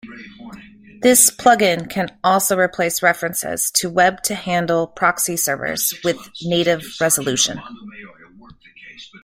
This 1.03 1.29
plug-in 1.29 1.85
can 1.85 2.07
also 2.23 2.57
replace 2.57 3.03
references 3.03 3.69
to 3.75 3.87
web-to-handle 3.91 4.87
proxy 4.87 5.37
servers 5.37 5.93
with 6.03 6.17
native 6.41 6.81
resolution. 6.99 7.61